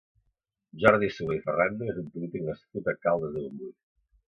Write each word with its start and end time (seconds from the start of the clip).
Jordi 0.83 1.11
Solé 1.19 1.37
i 1.39 1.43
Ferrando 1.45 1.93
és 1.95 2.03
un 2.05 2.11
polític 2.17 2.51
nascut 2.51 2.95
a 2.97 3.01
Caldes 3.07 3.41
de 3.41 3.49
Montbui. 3.49 3.77